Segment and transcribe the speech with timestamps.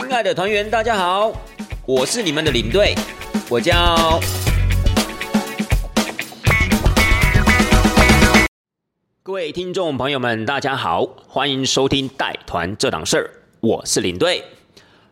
[0.00, 1.32] 亲爱的团员，大家好，
[1.84, 2.94] 我是你们的领队，
[3.48, 4.20] 我叫。
[9.24, 14.44] 各位听众朋友们，大家好，欢迎收听带团这档事儿，我是领队。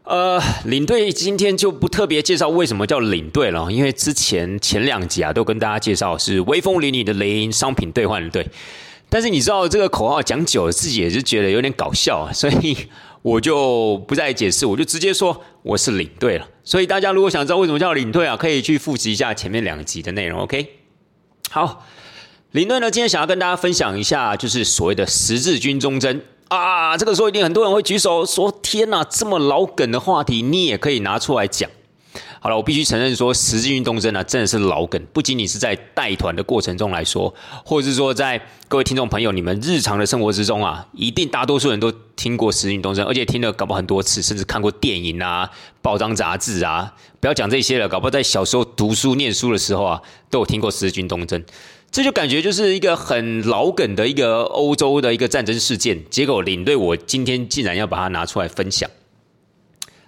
[0.04, 8.48] 呃，领队今天就不特别介绍为什么叫领队了，因为之前前两集啊都跟大家介绍是威风凛凛的雷音商品兑换队。
[9.08, 12.76] 但是你知道这个口号讲久了，自己也是觉得有点搞笑，所以
[13.26, 16.46] 我就不再解释，我就直接说我是领队了。
[16.62, 20.42] 所以大家如果想知道为什么叫领队啊，可以去复习一下前面两集的内容。
[20.42, 20.64] OK，
[21.50, 21.84] 好，
[22.52, 26.96] 领队呢今天想要跟大家分享一下，就是所谓的十字军忠贞啊。
[26.96, 31.68] 这个时候一定很多人会举手说：“天哪，这么老梗的话题，你也可以拿出来讲。”
[32.40, 46.94] 好了，我必须承认说，十字运动针呢真的是老梗，不仅仅是在带团的过程中来说，或者是说在各位听众朋友你们日常的生活之中啊，一定大多数人都听过十字运动针，而且听了搞不好很多次，甚至看过电影啊、报章杂志啊。
[47.20, 51.42] 不要讲这些了，搞不好在小时候读书念书的时候啊，都有听过十字军东征。
[51.90, 56.04] 这就感觉就是一个很老梗的一个欧洲的一个战争事件。
[56.10, 58.90] 结果领队我今天竟然要把它拿出来分享。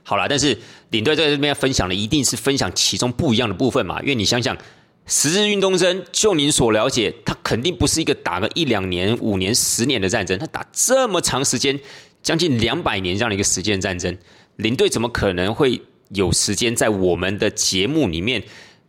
[0.09, 0.57] 好了，但是
[0.89, 4.01] 领队在这边分享的一定是分享其中不一样的部分嘛？
[4.01, 4.57] 因为你想想，
[5.05, 11.79] 十字运动针，就您所了解，它肯定不是一个打个一两年、五年、十年的战争，它打这么长时间，
[12.23, 14.17] 将近两百年这样的一个时间战争，
[14.57, 15.79] 领队怎么可能会
[16.15, 18.43] 有时间在我们的节目里面？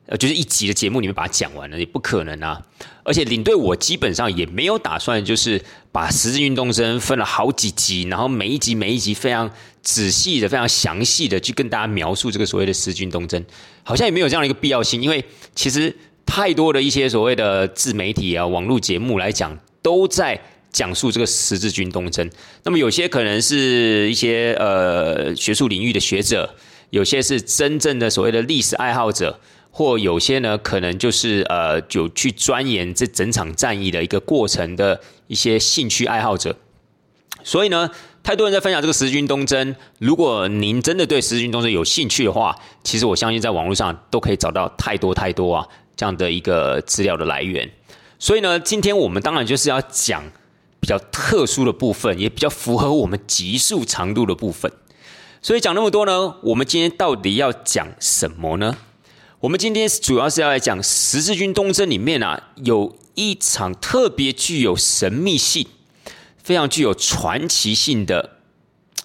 [0.10, 2.60] 呃，就是一集的节目里面把它讲完了，也不可能啊！
[3.04, 9.48] 而且领队我基本上也没有打算，就是把十字运动针分了好几集，然后每一集每一集非常
[9.84, 13.46] 仔细的、非常详细的去跟大家描述这个所谓的十字运动针，
[13.84, 22.28] 好像也没有这样的一个必要性，因为其实太多的一些所谓的自媒体啊、网络节目来讲，都在讲述这个十字军东征。
[22.64, 26.56] 那么有些可能是一些呃学术领域的学者，
[26.90, 29.40] 有些是真正的所谓的历史爱好者。
[29.72, 36.55] 或有些呢，可能就是呃，有去钻研这整场战役的一个过程的一些兴趣爱好者。
[37.44, 37.89] 所以呢，
[38.21, 39.76] 太多人在分享这个十军东征。
[39.99, 47.70] 如果您真的对十军东征有兴趣的话，其实我相信在网络上都可以找到太多太多啊这样的一个资料的来源。
[48.17, 50.21] 所以呢，今天我们当然就是要讲
[50.82, 54.70] 比较特殊的部分，也比较符合我们集数长度的部分。
[55.42, 58.76] 所以讲那么多呢，我们今天到底要讲什么呢？
[59.42, 65.66] 我们今天主要是要来讲十字军东征里面啊，有一场特别具有神秘性、
[66.44, 68.32] 非常具有传奇性的，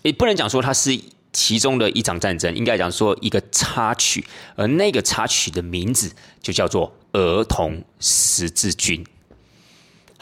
[0.03, 0.99] 也不能讲说它是
[1.33, 4.25] 其中的一场战争，应该讲说一个插曲，
[4.56, 6.11] 而那个插曲的名字
[6.43, 9.06] 就叫做儿童十字军。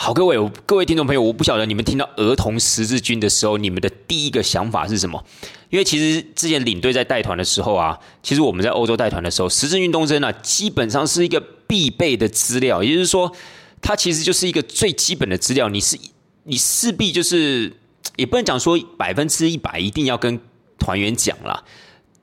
[0.05, 0.37] 好，各位，
[0.67, 5.25] 各位听众朋友，我不晓得你们听到儿童十字军的时候，你们的第一个想法是什么？
[5.71, 13.33] 因为其实之前领队在带团的时候啊，其实我们在欧洲带团的时候，十字运动针啊，基本上是一个必备的资料，也就是说，
[13.81, 15.97] 它其实就是一个最基本的资料，你是
[16.43, 17.73] 你势必就是
[18.17, 20.41] 也不能讲说百分之一百一定要跟
[20.81, 21.63] 团员讲了。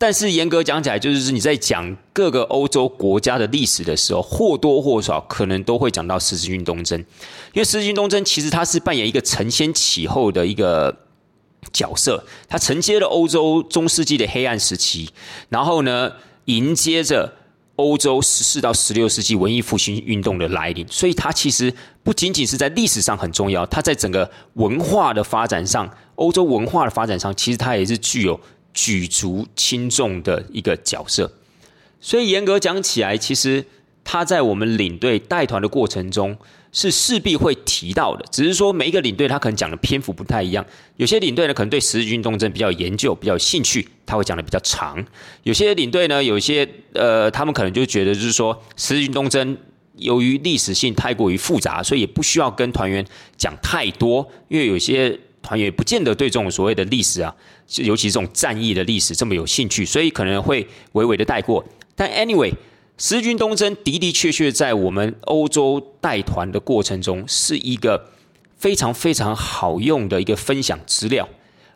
[0.02, 6.98] 但是严格讲起来，就是你在讲各个欧洲国家的历史的时候，或多或少可能都会讲到十字军东征，
[7.52, 11.00] 因为十字军东征其实它是扮演一个承先启后的一个
[11.74, 15.10] 角色，它承接了欧洲中世纪的黑暗时期，
[15.50, 16.14] 然后呢
[16.46, 17.34] 迎接着
[17.76, 21.74] 欧洲十四到十六世纪文艺复兴运动的来临，所以它其实
[22.04, 28.40] 不仅仅是在历史上很重要，它在整个文化的发展上，欧洲文化的发展上，其实它也是具有。
[28.74, 31.32] 举足轻重的一个角色，
[32.00, 33.66] 所以严格讲起来，其实
[34.04, 36.38] 他在我们领队带团的过程中
[36.72, 38.24] 是势必会提到的。
[38.32, 40.66] 只是说每一个领队他可能讲的篇幅不太一样，
[40.98, 44.98] 有些领队呢可能对十字军东征比较研究、比较有兴趣，他会讲的比较长；
[45.44, 49.58] 有些领队呢，有些呃，他们可能就觉得就是说十字军东征
[49.96, 53.06] 由于历史性太过于复杂，所以也不需要跟团员
[53.36, 55.20] 讲太多，因为有些。
[55.50, 57.36] 团员不见得对这种所谓的历史啊，
[57.78, 61.66] 尤其这种战役的历史这么有兴趣，所以可能会微微的带过。
[61.96, 62.54] 但 anyway，
[63.00, 68.12] 十军东征的的确确在我们欧洲带团的过程中，是一个
[68.60, 71.28] 非常非常好用的一个分享资料，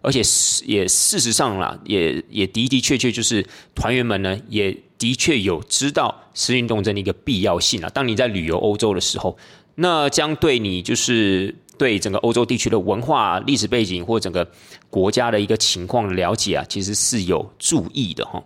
[0.02, 0.22] 而且
[0.68, 3.44] 也事实上啦，也也的的确确就是
[3.74, 7.90] 团员们呢，也的确有知道十字军东征的一个必要性啊。
[7.90, 9.36] 当你在旅游欧洲的时候，
[9.74, 11.56] 那将对你就是。
[11.78, 14.48] 对整个欧洲地区的文化、历史背景或整个
[14.90, 18.44] 国家的一个情况的了解啊，其实是有注意的哈。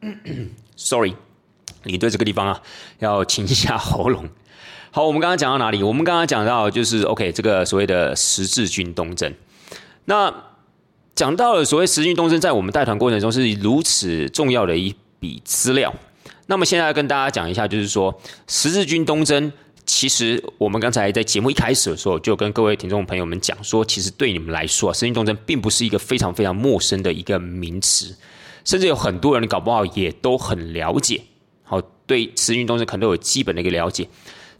[0.76, 1.14] Sorry，
[1.84, 2.62] 你对这个地方啊
[2.98, 4.28] 要清一下喉咙。
[4.92, 5.82] 好，我们刚刚讲到哪里？
[5.82, 9.32] 我们刚刚讲到就是 OK，这个所谓的十字军东征。
[10.06, 10.34] 那
[11.14, 15.94] 讲到了所谓十字军东征，在我们带团过程中是如此重要的一笔资料。
[16.46, 19.52] 那么现在跟大家讲一下，就是说十字军东征，
[20.00, 28.16] 其实我们刚才在节目一开始的时候，就跟各位听众朋友们讲说，其实对你们来说，十字军东征并不是一个非常非常陌生的一个名词，
[28.64, 31.20] 甚至有很多人搞不好也都很了解。
[31.62, 34.08] 好，对十字军东征可能都有基本的一个了解。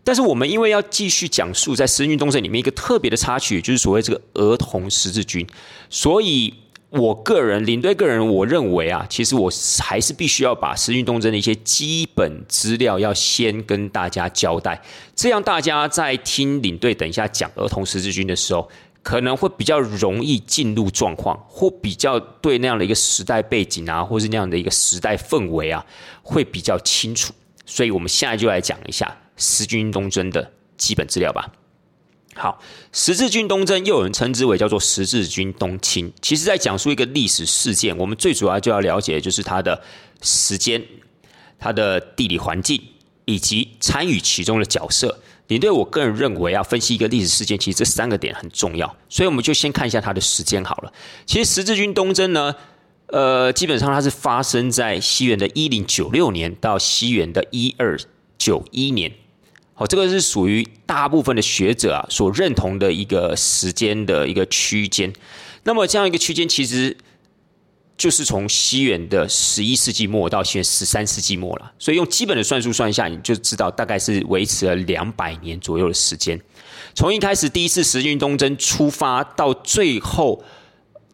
[0.05, 5.47] 但是我们因为要继续讲述在十字军东征里面一个特别的插曲，就是所谓这个儿童十字军，
[5.89, 6.53] 所以
[6.91, 9.51] 我个人领队个人我认为啊，其实我
[9.81, 14.83] 还是必须要把十字军东征的一些基本资料要先跟大家交代，
[15.15, 18.69] 这样大家在听领队等一下讲儿童十字军的时候，
[19.03, 25.87] 可能会比较容易进入状况，或比较对那样的一个时代背景啊，或是那样的一个时代氛围啊，
[26.23, 27.33] 会比较清楚。
[27.65, 29.17] 所以我们现在就来讲一下。
[29.43, 31.51] 十军东征的基本资料吧。
[32.37, 32.63] 好，
[32.93, 36.11] 十字军东征又有人称之为叫做十字军东侵。
[36.23, 39.83] 其实，在讲述一个历史事件，我们最主要就要了解就是它的
[40.23, 40.83] 时间、
[41.59, 42.81] 它的地理环境
[43.25, 45.21] 以及参与其中的角色。
[45.49, 48.87] 你对我个人认为，要分析一个历史事件，其实这三个点很重要。
[49.09, 50.93] 所以，我们就先看一下它的时间好了。
[51.27, 52.55] 其实，十字军东征呢，
[53.09, 57.99] 呃，基本上它是发生在西元的一零九六年到西元的一二
[58.39, 59.13] 九一年。
[59.81, 65.11] 哦，这个是属于大部分的学者啊所认同的一个时间的一个区间。
[65.65, 66.95] 那么这样一个区间，其实
[67.97, 71.73] 就是从西元的十一世纪末到西元十三世纪末了。
[71.79, 76.39] 所以用基本的算术算一下，你就知道大概是维持了两百年左右的时间。
[76.95, 80.45] 从一开始第一次十字军东征出发，到最后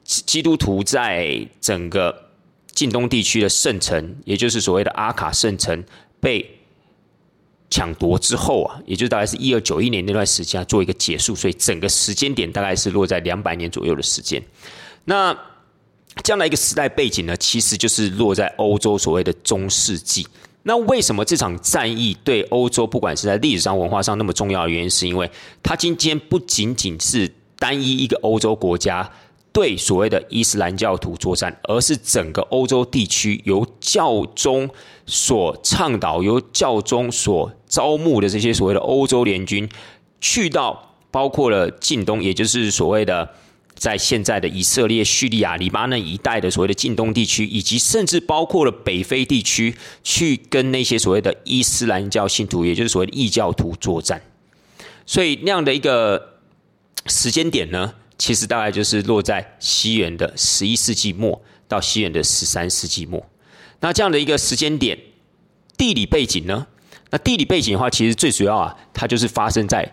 [0.02, 2.30] 基督徒在整个
[2.72, 5.84] 近东地区的圣城，也就是所谓的阿卡圣城
[6.18, 6.55] 被。
[7.68, 14.42] 抢夺之后啊，也就大概是一二九一年那段时间做一个结束，所以整个时间点大概是落在两百年左右的时间。
[15.04, 15.36] 那
[16.22, 20.26] 这样的一个时代背景呢，其实就是落在欧洲所谓的中世纪。
[20.62, 25.30] 那为什么这场战役对欧洲不管是在历史上、文化上那么重要的原因，是因为
[25.62, 29.10] 它今天不仅仅是单一一个欧洲国家。
[29.56, 34.68] 对所谓的伊斯兰教徒作战，而是整个欧洲地区由教宗
[35.06, 39.66] 所倡导、由教宗所招募的这些所谓的欧洲联军，
[40.20, 43.30] 去到包括了近东，也就是所谓的
[43.74, 49.74] 在现在的以色列、叙利亚、黎巴嫩一带的所谓的近东地区，以及甚至包括了北非地区，
[50.04, 54.20] 去跟那些所谓的伊斯兰教信徒，也就是所谓的异教徒作战。
[55.06, 56.34] 所以那样的一个
[57.06, 57.94] 时间点呢？
[58.18, 63.24] 其实大概就是落在西元的十一世纪末到西元的十三世纪末，
[63.80, 64.98] 那这样的一个时间点，
[65.76, 66.66] 地理背景呢？
[67.10, 69.92] 那地理背景的话，其实最主要啊，它就是发生在。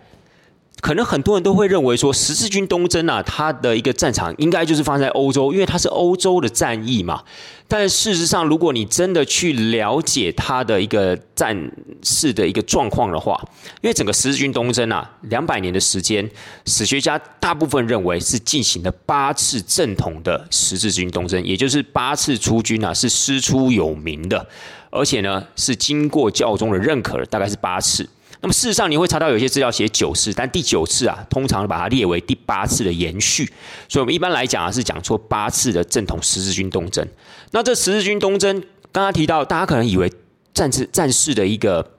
[0.81, 7.23] 可能很多人都会认为说，十字军东征啊，它的一个战场应该就是放在欧洲，因为它是欧洲的战役嘛。
[7.69, 11.71] 但事实上，如果你真的去了解它的一个战
[12.01, 13.41] 事的一个状况的话，
[13.81, 16.29] 因为整个十字军东征啊，两百年的时间，
[16.65, 24.45] 史学家大部分认为是进行了八次正统的十字军东征，也就是八次出军啊，是师出有名的，
[24.89, 28.07] 而且呢是经过教宗的认可的，大概是八次。
[28.43, 33.45] 那么事实上，你会查到有些资料写九次，但第九次啊，通常把它列为第八次的延续。
[33.87, 37.07] 所以，我们一般来讲啊，是讲错八次的正统十字军东征。
[37.51, 40.11] 那这十字军东征，刚刚提到，大家可能以为
[40.53, 41.92] 战事战事的一个。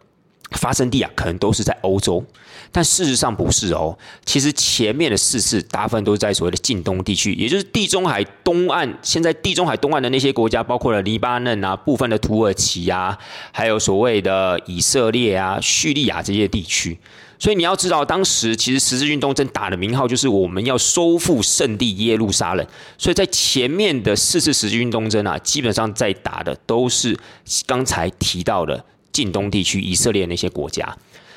[0.52, 2.24] 发生地啊，可能都是在欧洲，
[2.70, 3.96] 但事实上不是哦。
[4.24, 8.98] 其实前面的四次大部分都是在所谓的近东地区，也就是地中海东岸。
[9.02, 13.18] 现在地中海东岸的那些国家，包括了黎巴嫩啊、部分的土耳其啊，
[13.52, 16.98] 还有所谓的以色列啊、叙利亚这些地区。
[17.36, 22.64] 所以你要知道，当时其实十字军东征打的名号就是我们要收复圣地耶路撒冷。
[22.96, 27.18] 所以在前面的四次十字军东征啊，基本上在打的都是
[27.66, 28.84] 刚才提到的。
[29.14, 30.94] 近东地区，以色列那些国家，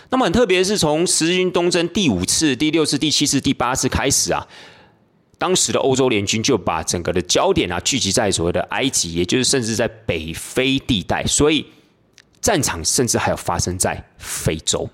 [0.10, 4.46] 那么很特别是，从十字军东征第五次、第六次、第七次、第八次开始啊，
[5.38, 11.66] 当时的欧洲联军就把整个的焦点啊聚集在所谓的埃及，也就是甚至在北非地带，所以
[12.42, 14.90] 战场甚至还有发生在非洲。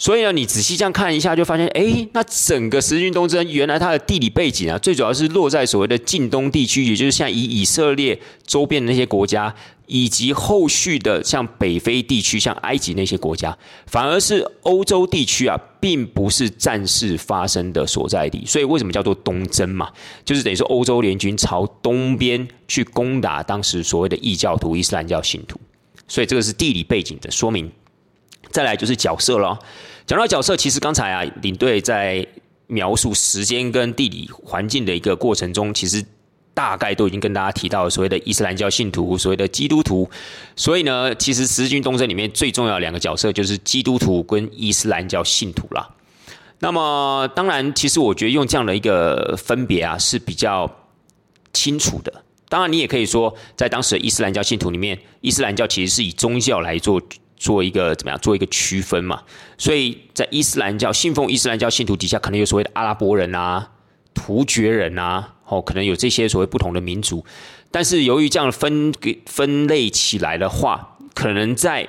[0.00, 9.52] 所以呢，你仔细这样看一下，就发现，哎，那整个十军东征原来它的地理背景啊，最主要是落在所谓的近东地区，也就是像以以色列周边的那些国家，
[9.88, 18.44] 以及后续的像北非地区、像埃及那些国家，反而是欧洲地区啊，并不是战事发生的所在地。
[18.46, 19.90] 所以为什么叫做东征嘛？
[20.24, 25.58] 就是等于说欧洲联军朝东边去攻打当时所谓的异教徒、伊斯兰教信徒。
[26.06, 27.70] 所以这个是地理背景的说明。
[28.50, 29.58] 再来就是角色了。
[30.06, 32.26] 讲到角色，其实刚才啊，领队在
[32.66, 36.04] 描述时间跟地理环境的一个过程中，其实
[36.58, 40.10] 大概都已经跟大家提到所谓的伊斯兰教信徒，所谓的基督徒。
[40.56, 45.88] 所以呢，其实十字军东征里面最重要的两个角色就是基督徒跟伊斯兰教信徒啦。
[46.58, 50.68] 那么，当然，其实我觉得用这样的一个分别啊是比较
[51.52, 52.12] 清楚的。
[52.48, 57.00] 当然，你也可以说，在当时的伊斯兰教信徒里面，伊斯兰教其实是以宗教来做
[57.36, 59.22] 做一个怎么样，做一个区分嘛。
[59.56, 63.70] 所以在伊斯兰教信奉伊斯兰教信徒底下，可能有所谓的阿拉伯人啊、
[64.12, 67.24] 突厥人啊，哦，可能有这些所谓不同的民族。
[67.70, 71.88] 但是由于这样分给分类起来的话，可能在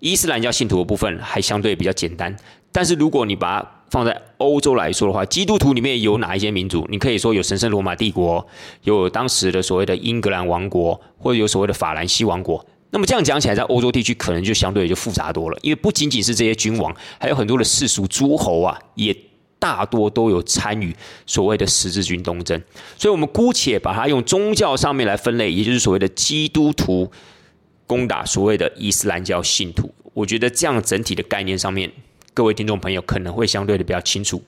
[0.00, 2.36] 伊斯兰教信徒的部分还相对比较简单。
[2.72, 6.86] 但是如果你把它放在欧洲来说的话，基督徒里面有哪一些民族？
[6.90, 8.44] 你可以说有神圣罗马帝国，
[8.84, 12.64] 有当时的所谓的英格兰王国，或者有所谓的法兰西王国。
[12.90, 19.14] 那么这样讲起来，在欧洲地区可能就相对就复杂多了，因为不仅仅是这些君王，还有很多的世俗诸侯啊，也
[19.62, 20.92] 大多都有参与
[21.24, 22.60] 所谓的十字军东征。
[22.98, 27.08] 所以，我们姑且把它用宗教上面来分类，也就是所谓的基督徒
[27.86, 29.94] 攻打所谓的伊斯兰教信徒。
[30.14, 31.92] 我觉得这样整体的概念上面。
[32.34, 34.42] 各位听众朋友可能会相对的比较清楚，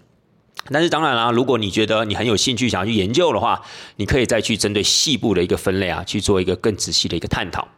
[0.71, 3.63] 但是当然啦，如果你觉得你很有兴趣想要去研究的话，
[3.97, 7.69] 你可以再去针对细部的一个分类啊，去做一个更仔细的一个探讨。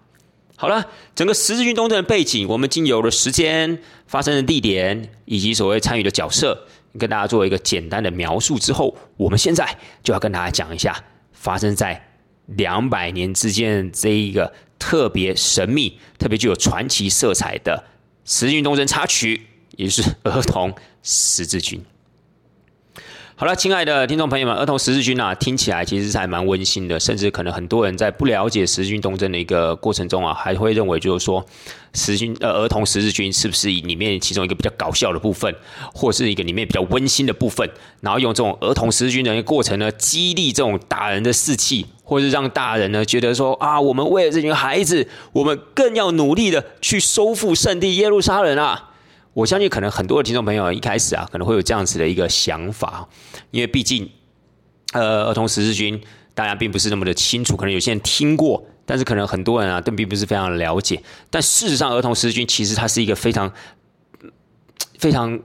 [0.54, 6.66] 好了，整个十字军东征的背景，我们经由了时间、发生的地点以及所谓参与的角色，
[6.98, 12.08] 跟大家做一个简单的描述之后，我们现在就要跟大家讲一下发生在
[12.46, 17.84] 两百年之间这一个特别神秘、特别具有传奇色彩的
[18.24, 19.46] 十字军东征插曲。
[19.76, 21.84] 也是儿童十字军。
[23.38, 31.44] 好了，亲爱的听众朋友们，儿童十字军啊，听起来其实是还蛮温馨的，甚至可能很多人在不了解十字军东征的一个过程中啊，还会认为就是说，
[31.92, 35.54] 十字军呃儿童十字军是不是里面其中一个比较搞笑的部分，
[35.92, 37.68] 或是一个里面比较温馨的部分，
[38.00, 48.92] 然后用这种儿童十字军的一个过程呢，激励这种大人的士气，或是让大人呢觉得说啊，我们为了这群孩子，我们更要努力的去收复圣地耶路撒冷啊。
[49.36, 53.06] 我相信可能很多的听众朋友一开始啊，可能会有这样子的一个想法，
[53.50, 54.10] 因为毕竟，
[54.94, 56.00] 呃，儿童十字军
[56.34, 61.02] 大家并不是那么的清楚，可能有些人听过，但是可能很多人啊，都并不是非常了解。
[61.28, 63.52] 但事实上，儿童十字军其实它是一个非常
[64.98, 65.38] 非常。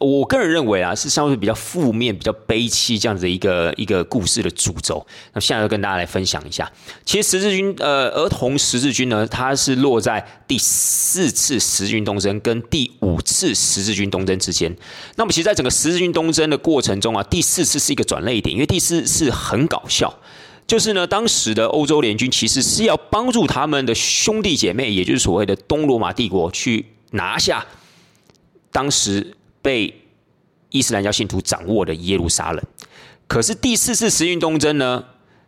[0.00, 5.06] 我个人认为啊，是相对比较负面、比较悲戚这样子的一个一个故事的主轴。
[5.32, 6.70] 那现在要跟大家来分享一下，
[7.04, 14.76] 其实十字军呃儿童十字军呢，它是落在第四次十字军东征跟第五次十字军东征之间。
[15.16, 20.18] 那么，其实，在整个十字军东征的过程中啊，第四次是一个转泪点，因为第四次很搞笑，
[20.66, 27.64] 就是呢，当时的欧洲联军其实是要帮助他们的兄弟姐妹，也就是所谓的东罗马帝国，去拿下
[28.72, 29.36] 当时。
[29.64, 30.02] 被
[30.68, 32.62] 伊斯兰教信徒掌握的耶路撒冷，
[33.26, 35.02] 可是第四次十运东征呢，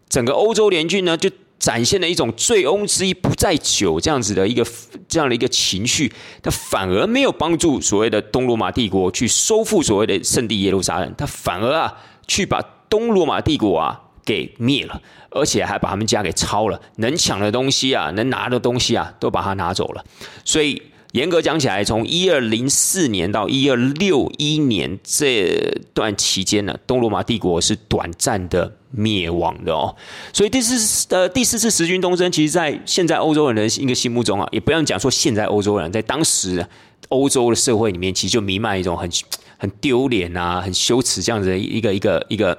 [0.09, 4.67] 整个欧洲联军呢就展现了一种醉翁之意不在酒这样子的一个
[5.07, 6.11] 这样的一个情绪，
[6.43, 11.95] 他反而没有帮助所谓的东罗马帝国去收复所谓的圣地耶路撒冷，他反而啊
[12.27, 20.03] 去把东罗马帝国啊给灭了，而且还把他们家给抄了，能抢的东西啊，能拿的东西啊，都把它拿走了，
[20.43, 20.81] 所以。
[21.13, 29.97] 严格讲起来，从一二零四年到一二六一年这段期间呢，东罗马帝国是短暂的灭亡的哦。
[30.33, 36.67] 所以第四呃第四次十军东征，其实，在现在欧洲人的一个心目中啊，也不用讲说现在欧洲人，在当时
[37.09, 39.11] 欧洲的社会里面，其实就弥漫一种很
[39.59, 42.59] 很丢脸啊、很羞耻这样子的一个一个一个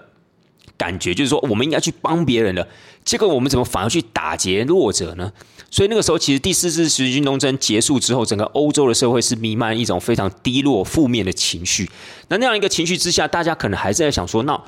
[0.78, 2.68] 感觉，就是说我们应该去帮别人的，
[3.04, 5.32] 结果我们怎么反而去打劫弱者呢？
[5.70, 11.90] 所以那个时候，其实第四次十字军东征结束之后，整个欧洲的社会是弥漫一种非常低落、负面的情绪。
[12.30, 14.60] 那那样一个情绪之下，大家可能还是在想说：那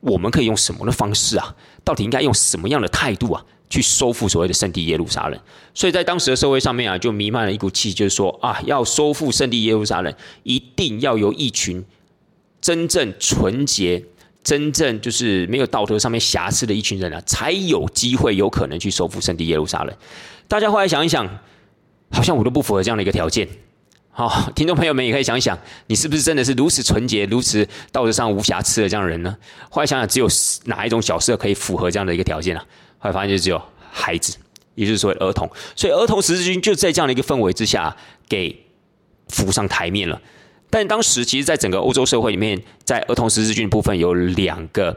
[0.00, 1.54] 我们可以用什么的方式啊？
[1.82, 5.40] 到底应该用什么样的态度啊，去收复所谓的圣地耶路撒冷？
[5.72, 11.82] 所以在当时的社会上面啊，就弥漫了一股气，就是说啊，要收复圣地耶路撒冷，一定要由一群
[12.60, 14.04] 真正纯洁。
[14.44, 19.96] 真正就是没有道德上面瑕疵的一群人啊，才有机会有可能去收复圣地耶路撒冷。
[20.46, 21.26] 大家后来想一想，
[22.10, 23.48] 好像我都不符合这样的一个条件。
[24.10, 29.34] 好，听众朋友们也可以想一想，你是不是真的是如此纯洁、如此道德上无瑕疵的这样的人呢？
[29.70, 30.28] 后来想想，只有
[30.66, 32.64] 哪一种角色可以符合这样的一个条件啊？
[32.98, 33.60] 后来发现就只有
[33.90, 34.36] 孩子，
[34.74, 35.50] 也就是说儿童。
[35.74, 37.96] 所以儿童十字军就在这样的一个氛围之下
[38.28, 38.54] 给
[39.30, 40.20] 浮上台面了。
[40.74, 44.92] 但当时，其实，在整个欧洲社会里面，在儿童十字军部分有两个，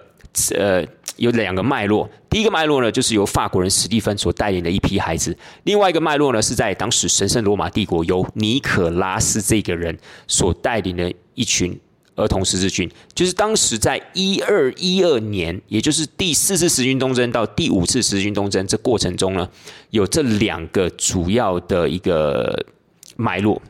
[0.57, 0.83] 呃，
[1.17, 2.09] 有两个脉络。
[2.31, 5.31] 第一个脉络呢，就是由法国人史蒂芬所带领的一批孩子；
[5.65, 11.79] 另外一个脉络呢，是在当时神圣罗马帝国由尼可拉斯这个人所带领的一群
[12.15, 19.47] 儿童十字军，就是当时在一二一二年，也就是第四次十字军东征到第五次十字军东征这过程中呢，
[19.91, 22.65] 有这两个主要的一个
[23.15, 23.61] 脉络。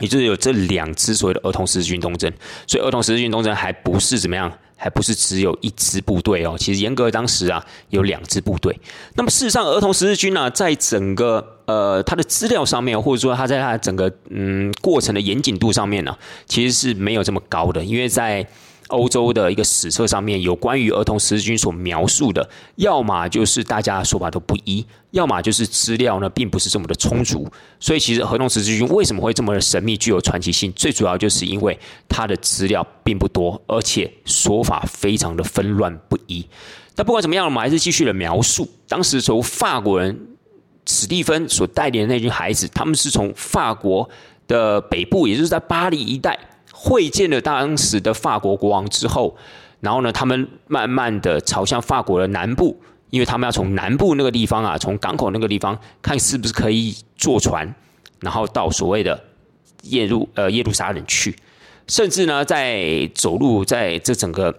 [0.00, 2.32] 也就是有这两支所谓的儿童十字军东征，
[2.66, 6.56] 所以儿童十字军东征还不是怎么样，还不是只有一支部队哦。
[6.58, 8.78] 其实严格当时啊，有两支部队。
[9.14, 18.46] 那么事实上，儿童十字军呢，在整个呃他的资料上面，或者说他在他整个嗯过程的严谨度上面呢，其实是没有这么高的，因为在。
[18.88, 27.50] 欧洲的一个史册上面有关于儿童十字军所描述的，要么就是大家说法都不一，要么就是资料呢并不是这么的充足。
[27.80, 30.72] 所以其实儿童十字军为什么会这么的神秘、具有传奇性？
[30.72, 31.78] 最主要就是因为
[32.08, 36.46] 它的资料并不多，而且说法非常的纷乱不一。
[36.94, 38.68] 但不管怎么样，我们还是继续的描述。
[38.88, 40.28] 当时从法国人
[40.86, 44.08] 史蒂芬所带领的那群孩子，他们是从法国
[44.46, 46.38] 的北部，也就是在巴黎一带。
[46.78, 49.34] 会见了当时的法国国王之后，
[49.80, 52.78] 然后呢，他们慢慢的朝向法国的南部，
[53.08, 57.74] 因为他们要从南部那个地方啊，从港口那个地方看是不是可以坐船，
[58.20, 59.18] 然后到所谓的
[59.84, 61.34] 耶路呃耶路撒冷去，
[61.88, 64.54] 甚至呢，在走路在这整个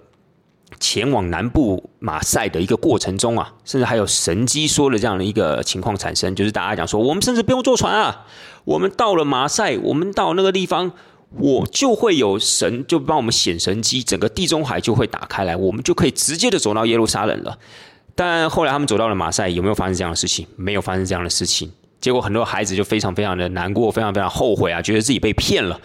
[0.80, 8.26] 前往南部马赛的一个过程中啊，甚至还有神机说的这样的一个情况产生，就是大家讲说，我们甚至不用坐船啊，
[8.66, 10.92] 我们到了马赛，我们到那个地方。
[11.36, 17.58] 我就会有神就帮我们显神机，整个地中海就会打开来，我们就可以直接的走到耶路撒冷了。
[18.16, 20.48] 但后来他们走到了马赛，有没有发生这样的事情？
[20.56, 21.72] 没有发生这样的事情。
[22.00, 25.80] 结果很多孩子就非常非常的难过，非常非常后悔啊，觉得自己被骗了。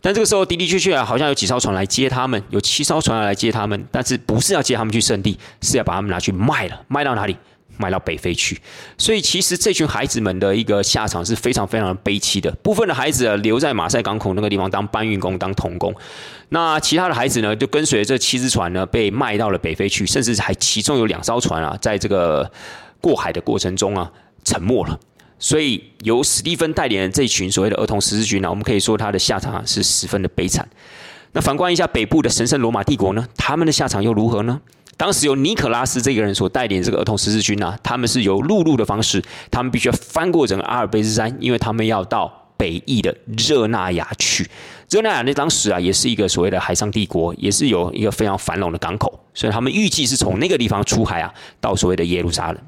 [0.00, 7.36] 但这个时候的的确确啊，好像有几艘船来接他们，有七艘船来接他们，但是不是要接他们去圣地，是要把他们拿去卖了，卖到哪里？
[7.78, 8.60] 卖到北非去，
[8.96, 12.50] 所以其实这群孩子们的一个下场是非常非常的悲凄的。
[12.62, 15.94] 部分的孩子留在马赛港口那个地方当搬运工、当童工，
[16.48, 22.50] 那其他的孩子呢就跟随这七只船呢被卖到了北非去，甚至还其中有两艘船啊在这个
[23.00, 24.10] 过海的过程中啊
[24.44, 24.98] 沉没了。
[25.38, 30.66] 所以由史蒂芬带领的这群所谓的儿童十字军呢，我们可以说他的下场是十分的悲惨。
[31.32, 34.58] 那反观一下北部的神圣罗马帝国呢，他们的下场又如何呢？
[34.96, 44.48] 当时由尼可拉斯这个人所带领这个儿童十字军啊，他们是由陆路的方式，他们必须要翻过整个阿尔卑斯山，因为他们要到北翼的热那亚去。
[44.88, 52.60] 热那亚那当时啊，也是一个所谓的海上帝国，也是有一个非常繁荣的港口，所以他们预计是从那个地方出海啊，到所谓的耶路撒冷。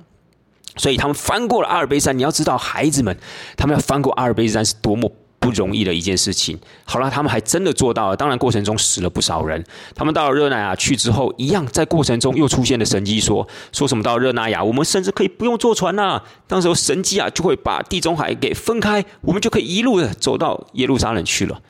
[0.76, 3.16] 所以他们翻过了阿尔卑斯山，你要知道，孩子们，
[3.56, 5.10] 他们要翻过阿尔卑斯山是多么。
[5.38, 6.58] 不容易的一件事情。
[6.84, 8.16] 好了，他们还真的做到了。
[8.16, 9.62] 当然，过程中死了不少人。
[9.94, 16.20] 他们到了热那亚去之后，一样在过程中又出现了神迹，说说什么到热那亚，我们甚至可以不用坐船呐。
[16.46, 21.60] 到时候神迹啊，就会把地中海给分开，我们就可以一路的走到耶路撒冷去了。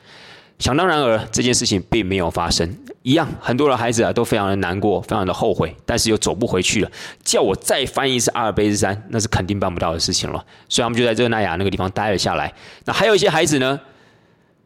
[0.59, 2.77] 想当然而，这件事情并没有发生。
[3.01, 6.91] 一样，很多的孩子啊都非常的难过，非常的后悔，但是又走不回去了。
[7.23, 10.45] 叫我再翻一次阿尔卑斯山，那是肯定办不到的事情了。
[10.67, 12.53] 所以他们就在热那亚那个地方待了下来。
[12.83, 13.79] 那还有一些孩子呢，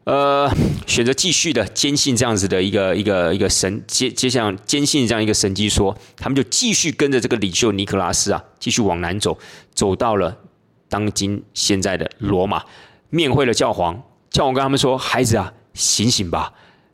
[0.02, 0.50] 呃，
[0.84, 9.38] 选择继续的坚信这样子的一个一个一个神接接向坚信这样一个神迹说，他们就继续跟着这个领袖尼克拉斯啊，继续往南走，
[9.72, 10.36] 走到了
[10.88, 12.64] 当今现在的罗马，
[13.10, 14.02] 面会了教皇。
[14.28, 16.52] 教皇跟他们说：“孩子啊。”醒醒吧！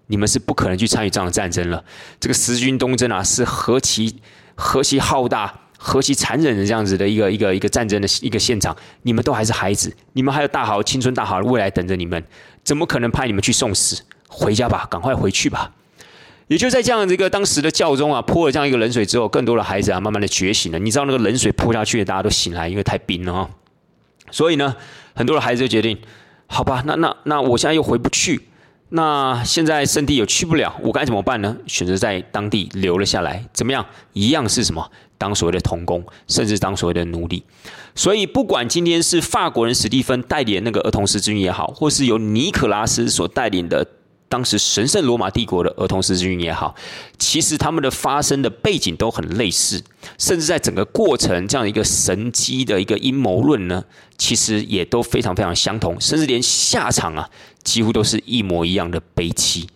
[0.09, 1.85] 你们是不可能去参与这样的战争了。
[2.19, 4.17] 这个十军东征啊，是何其
[4.57, 8.77] 何其浩大、何其残忍的这样子的一个一个一个战争的一个现场。
[9.03, 12.25] 你们都还是孩子，你们还有大好青春、大好的未来等着你们，
[12.65, 14.03] 怎么可能派你们去送死？
[14.27, 15.73] 回家吧，赶快回去吧！
[16.49, 20.79] 也就在这样的一个当时的教中啊，泼了这样一个冷水之后，更多的孩子啊，慢慢的觉醒了。
[20.81, 23.51] 你知道那个冷水泼下去，大家都醒来，因为太冰了啊。
[24.33, 24.75] 所以呢，
[25.15, 25.97] 很多的孩子就决定：
[26.49, 28.50] 好吧，那那那我现在又回不去。
[28.91, 31.57] 那现在圣地又去不了，我该怎么办呢？
[31.67, 33.87] 选择在当地留了下来，怎么样？
[34.13, 34.91] 一样是什么？
[35.17, 37.43] 当所谓的童工，甚至当所谓的奴隶。
[37.95, 43.87] 所以，不管今天是法国人史蒂芬带领那个儿童十字军也好，或是由尼可拉斯所带领的。
[44.31, 46.73] 当时神圣罗马帝国的儿童十字军也好，
[47.19, 49.83] 其实他们的发生的背景都很类似，
[50.19, 53.85] 甚至在整个过程这样一个神机的一个阴谋论呢，
[54.17, 57.29] 其实也都非常非常相同，甚至连下场啊，
[57.65, 59.69] 几乎都是一模一样的悲戚。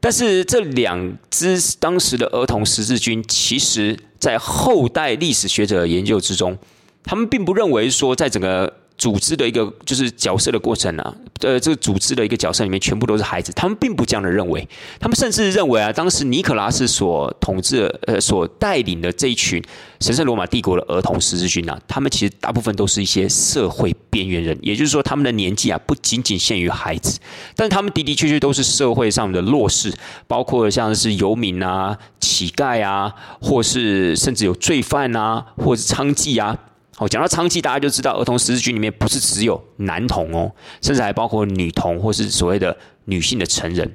[0.00, 6.56] 但是这两支当时的儿童十字军，其实在后代历史学者的研究之中，
[7.04, 14.66] 他们并不认为说，在整个组织的一个就是角色的过程啊，呃，这个组织的一个角色里面全部都是孩子，他们并不这样的认为，
[14.98, 19.62] 他们甚至认为啊，当时尼可拉斯所统治呃所带领的这一群
[20.00, 27.18] 神圣罗马帝国的儿童十字军啊，他们其实大部分都是一些社会边缘人，也就是说，他们的年纪啊不仅仅限于孩子，
[27.54, 29.92] 但他们的的确确都是社会上的弱势，
[30.26, 36.56] 包括像是游民啊、乞丐啊，或是甚至有罪犯啊，或是娼妓啊。
[36.98, 43.94] 好，讲到娼妓，大家就知道儿童十字军里面不是只有男童哦，甚至还包括女童或是所谓的女性的成人。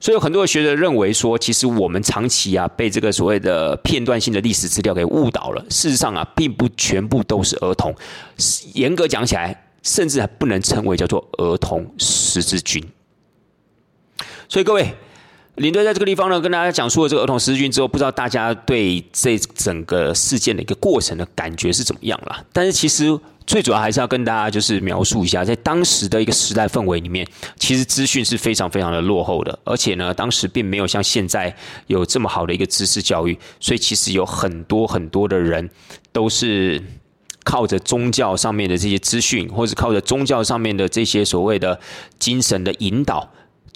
[0.00, 5.64] 所以有很多学者认为说，其实我们长期啊被这个所谓的片段性的历史资料给误导了。
[5.70, 7.94] 事实上啊，并不全部都是儿童。
[8.74, 12.84] 严格讲起来，甚至还不能称为叫做儿童十字军。
[14.48, 14.92] 所以各位。
[15.56, 22.42] 林队在这个地方呢，跟大家讲述了这个儿童十字军之后，不知道大家对这整个事件的一个过程的感觉是怎么样了？
[22.54, 27.26] 但是其实最主要还是要跟大家就是描述一下，在当时的一个时代氛围里面，
[27.58, 31.54] 其实资讯是非常非常的落后的，而且呢，当时并没有像现在
[31.86, 35.68] 有这么好的一个知识教育，所以其实有很多很多的人
[36.12, 36.82] 都是
[37.44, 41.78] 靠着宗教上面的这些资讯，或者靠着宗教上面的这些所谓的
[42.18, 43.28] 精神的引导。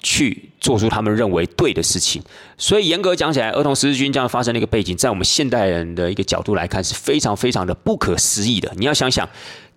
[0.09, 2.23] 去做出他们认为对的事情，
[2.57, 8.71] 所以严格讲起来，儿童十字军这样发生的一个背景，在我们现代人的一个角度来看，是非常非常的不可思议的。
[8.77, 9.27] 你要想想，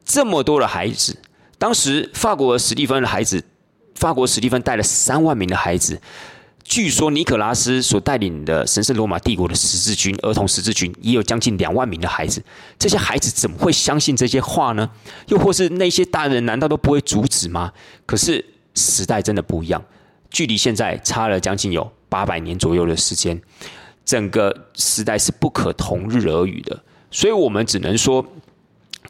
[0.04, 1.16] 这么多的孩子，
[1.58, 3.42] 当时法国史蒂芬的孩子，
[3.96, 6.00] 法国史蒂芬带了三万名的孩子，
[6.62, 12.40] 据说尼可拉斯所带领的神圣罗马帝国的十字军，儿童十字军也有将近两万名的孩子，
[12.78, 14.88] 这些孩子怎么会相信这些话呢？
[15.26, 17.72] 又或是那些大人难道都不会阻止吗？
[18.06, 18.44] 可是
[18.76, 19.82] 时代真的不一样。
[20.30, 23.40] 距离现在差了将近有八百年左右的时间，
[24.04, 28.24] 整个时代是不可同日而语的，所以我们只能说，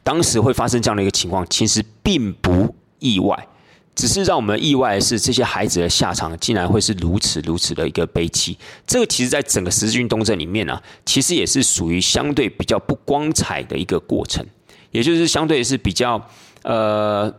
[0.03, 3.47] 当时会发生这样的一个情况，其实并不意外，
[3.95, 8.57] 只是让我们意外的是，这些孩子的下场竟然会是如此如此的一个悲戚。
[8.87, 14.45] 这个其实，在整个十字军东征里面呢，其实也是属于相对比较不光彩的一个过程，
[14.91, 16.23] 也就是相对是比较
[16.63, 17.33] 呃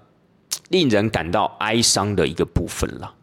[0.69, 3.15] 令人感到哀伤的一个部分了。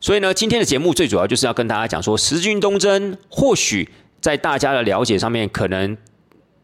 [0.00, 3.86] 所以呢，今天的节目最主要就是要跟大家讲说，十字军东征或许
[4.20, 5.94] 在大家的了解上面，可能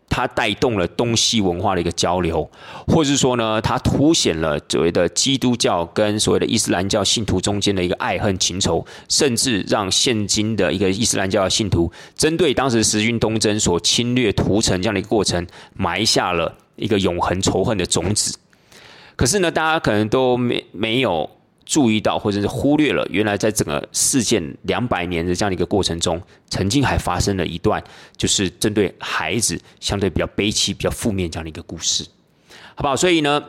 [0.08, 2.50] 它带动了东西文化的一个交流，
[2.86, 18.34] 或者是说呢，它凸显了所谓的基督教跟所谓的伊斯兰教信徒中间的一个爱恨情仇，甚至让现今的一个伊斯兰教的信徒针对当时十字军东征所侵略屠城这样的一个过程，埋下了一个永恒仇恨的种子。
[19.14, 21.28] 可是呢，大家可能都没没有。
[21.66, 27.82] 注意到或者是忽略了，原来在整个事件两百年的这样的一个过程中，曾经还发生了一段，
[28.16, 32.06] 就是针对孩子相对比较悲戚、比较负面这样的一个故事，
[32.76, 32.94] 好不好？
[32.94, 33.42] 所以呢，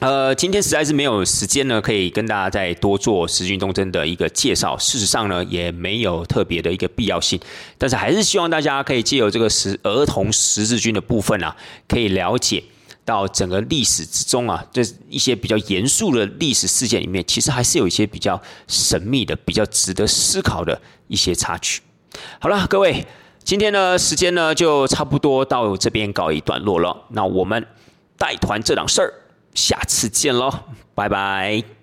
[0.00, 4.76] 呃，今天实在是没有时间呢，可以跟大家再多做十军东征的一个介绍。
[4.76, 7.40] 事实上呢，也没有特别的一个必要性，
[7.78, 11.56] 但是还是希望大家可以借由这个十儿童十字军的部分啊，
[11.88, 12.62] 可以了解。
[13.04, 21.82] 到整个历史之中啊，这一些比较严肃的历史事件里面，其实还是有一些比较神秘的、比较值得思考的一些插曲。
[22.38, 23.04] 好了，各位，
[23.42, 26.96] 今天呢时间呢就差不多到这边告一段落了。
[27.10, 27.66] 那我们
[28.16, 29.12] 带团这档事儿，
[29.54, 30.52] 下次见喽，
[30.94, 31.81] 拜拜。